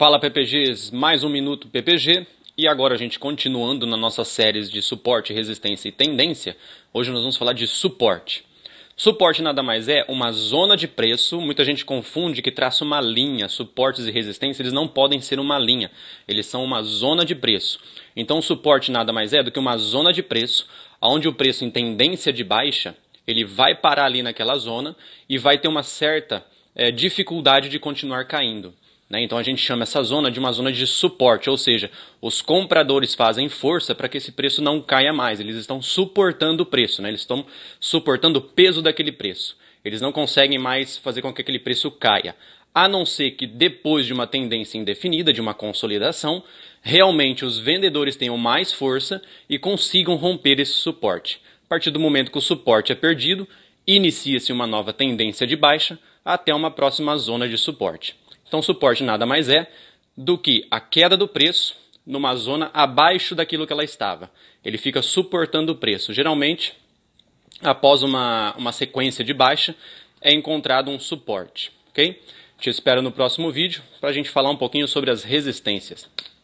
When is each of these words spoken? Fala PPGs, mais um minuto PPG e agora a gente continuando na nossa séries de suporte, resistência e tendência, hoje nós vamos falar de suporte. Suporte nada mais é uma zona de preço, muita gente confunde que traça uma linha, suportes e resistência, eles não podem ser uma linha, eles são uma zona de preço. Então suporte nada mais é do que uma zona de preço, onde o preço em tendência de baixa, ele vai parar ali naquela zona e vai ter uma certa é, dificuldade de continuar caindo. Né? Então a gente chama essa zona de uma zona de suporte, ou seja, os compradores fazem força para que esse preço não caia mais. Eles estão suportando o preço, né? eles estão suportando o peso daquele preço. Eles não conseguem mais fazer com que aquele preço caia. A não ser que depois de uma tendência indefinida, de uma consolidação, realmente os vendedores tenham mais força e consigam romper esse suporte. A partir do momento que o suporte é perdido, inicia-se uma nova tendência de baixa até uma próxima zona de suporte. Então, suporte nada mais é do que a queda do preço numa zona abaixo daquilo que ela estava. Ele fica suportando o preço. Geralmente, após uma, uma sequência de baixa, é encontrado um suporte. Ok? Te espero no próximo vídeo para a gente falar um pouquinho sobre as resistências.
Fala 0.00 0.18
PPGs, 0.18 0.94
mais 0.94 1.22
um 1.24 1.28
minuto 1.28 1.68
PPG 1.68 2.26
e 2.56 2.66
agora 2.66 2.94
a 2.94 2.96
gente 2.96 3.18
continuando 3.18 3.84
na 3.86 3.98
nossa 3.98 4.24
séries 4.24 4.70
de 4.70 4.80
suporte, 4.80 5.34
resistência 5.34 5.90
e 5.90 5.92
tendência, 5.92 6.56
hoje 6.90 7.10
nós 7.10 7.20
vamos 7.20 7.36
falar 7.36 7.52
de 7.52 7.66
suporte. 7.66 8.42
Suporte 8.96 9.42
nada 9.42 9.62
mais 9.62 9.88
é 9.88 10.06
uma 10.08 10.32
zona 10.32 10.74
de 10.74 10.88
preço, 10.88 11.38
muita 11.38 11.66
gente 11.66 11.84
confunde 11.84 12.40
que 12.40 12.50
traça 12.50 12.82
uma 12.82 12.98
linha, 12.98 13.46
suportes 13.46 14.06
e 14.06 14.10
resistência, 14.10 14.62
eles 14.62 14.72
não 14.72 14.88
podem 14.88 15.20
ser 15.20 15.38
uma 15.38 15.58
linha, 15.58 15.90
eles 16.26 16.46
são 16.46 16.64
uma 16.64 16.82
zona 16.82 17.22
de 17.22 17.34
preço. 17.34 17.78
Então 18.16 18.40
suporte 18.40 18.90
nada 18.90 19.12
mais 19.12 19.34
é 19.34 19.42
do 19.42 19.52
que 19.52 19.58
uma 19.58 19.76
zona 19.76 20.14
de 20.14 20.22
preço, 20.22 20.66
onde 20.98 21.28
o 21.28 21.34
preço 21.34 21.62
em 21.62 21.70
tendência 21.70 22.32
de 22.32 22.42
baixa, 22.42 22.96
ele 23.26 23.44
vai 23.44 23.74
parar 23.74 24.06
ali 24.06 24.22
naquela 24.22 24.56
zona 24.56 24.96
e 25.28 25.36
vai 25.36 25.58
ter 25.58 25.68
uma 25.68 25.82
certa 25.82 26.42
é, 26.74 26.90
dificuldade 26.90 27.68
de 27.68 27.78
continuar 27.78 28.24
caindo. 28.24 28.72
Né? 29.10 29.22
Então 29.22 29.36
a 29.36 29.42
gente 29.42 29.60
chama 29.60 29.82
essa 29.82 30.00
zona 30.04 30.30
de 30.30 30.38
uma 30.38 30.52
zona 30.52 30.70
de 30.72 30.86
suporte, 30.86 31.50
ou 31.50 31.58
seja, 31.58 31.90
os 32.22 32.40
compradores 32.40 33.14
fazem 33.14 33.48
força 33.48 33.92
para 33.92 34.08
que 34.08 34.18
esse 34.18 34.30
preço 34.30 34.62
não 34.62 34.80
caia 34.80 35.12
mais. 35.12 35.40
Eles 35.40 35.56
estão 35.56 35.82
suportando 35.82 36.62
o 36.62 36.66
preço, 36.66 37.02
né? 37.02 37.08
eles 37.08 37.22
estão 37.22 37.44
suportando 37.80 38.38
o 38.38 38.42
peso 38.42 38.80
daquele 38.80 39.10
preço. 39.10 39.58
Eles 39.84 40.00
não 40.00 40.12
conseguem 40.12 40.58
mais 40.58 40.96
fazer 40.96 41.22
com 41.22 41.32
que 41.32 41.42
aquele 41.42 41.58
preço 41.58 41.90
caia. 41.90 42.36
A 42.72 42.86
não 42.86 43.04
ser 43.04 43.32
que 43.32 43.48
depois 43.48 44.06
de 44.06 44.12
uma 44.12 44.28
tendência 44.28 44.78
indefinida, 44.78 45.32
de 45.32 45.40
uma 45.40 45.54
consolidação, 45.54 46.44
realmente 46.80 47.44
os 47.44 47.58
vendedores 47.58 48.14
tenham 48.14 48.38
mais 48.38 48.72
força 48.72 49.20
e 49.48 49.58
consigam 49.58 50.14
romper 50.14 50.60
esse 50.60 50.74
suporte. 50.74 51.40
A 51.64 51.68
partir 51.68 51.90
do 51.90 51.98
momento 51.98 52.30
que 52.30 52.38
o 52.38 52.42
suporte 52.42 52.92
é 52.92 52.94
perdido, 52.94 53.48
inicia-se 53.84 54.52
uma 54.52 54.68
nova 54.68 54.92
tendência 54.92 55.46
de 55.46 55.56
baixa 55.56 55.98
até 56.24 56.54
uma 56.54 56.70
próxima 56.70 57.16
zona 57.16 57.48
de 57.48 57.58
suporte. 57.58 58.14
Então, 58.50 58.60
suporte 58.60 59.04
nada 59.04 59.24
mais 59.24 59.48
é 59.48 59.70
do 60.16 60.36
que 60.36 60.66
a 60.72 60.80
queda 60.80 61.16
do 61.16 61.28
preço 61.28 61.76
numa 62.04 62.34
zona 62.34 62.68
abaixo 62.74 63.32
daquilo 63.32 63.64
que 63.64 63.72
ela 63.72 63.84
estava. 63.84 64.28
Ele 64.64 64.76
fica 64.76 65.00
suportando 65.02 65.70
o 65.70 65.76
preço. 65.76 66.12
Geralmente, 66.12 66.72
após 67.62 68.02
uma, 68.02 68.52
uma 68.58 68.72
sequência 68.72 69.24
de 69.24 69.32
baixa, 69.32 69.72
é 70.20 70.32
encontrado 70.32 70.90
um 70.90 70.98
suporte. 70.98 71.70
Ok? 71.90 72.20
Te 72.58 72.68
espero 72.68 73.00
no 73.00 73.12
próximo 73.12 73.52
vídeo 73.52 73.84
para 74.00 74.10
a 74.10 74.12
gente 74.12 74.28
falar 74.28 74.50
um 74.50 74.56
pouquinho 74.56 74.88
sobre 74.88 75.12
as 75.12 75.22
resistências. 75.22 76.10